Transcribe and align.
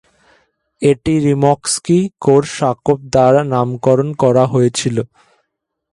এটি 0.81 1.13
রিমস্কি-কোরসাকভ 1.25 2.85
দ্বারা 3.13 3.41
নামকরণ 3.53 4.09
করা 4.21 4.43
হয়েছিল। 4.53 4.97